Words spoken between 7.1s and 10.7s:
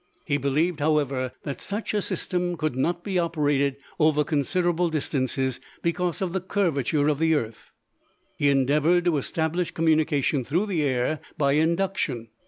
the earth. He endeavored to establish communication through